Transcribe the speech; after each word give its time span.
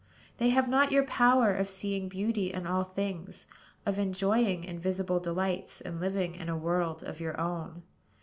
"They 0.39 0.49
have 0.49 0.67
not 0.67 0.91
your 0.91 1.03
power 1.03 1.53
of 1.53 1.69
seeing 1.69 2.09
beauty 2.09 2.51
in 2.51 2.65
all 2.65 2.83
things, 2.83 3.45
of 3.85 3.99
enjoying 3.99 4.63
invisible 4.63 5.19
delights, 5.19 5.79
and 5.79 5.99
living 5.99 6.33
in 6.33 6.49
a 6.49 6.57
world 6.57 7.03
of 7.03 7.19
your 7.19 7.39
own. 7.39 7.83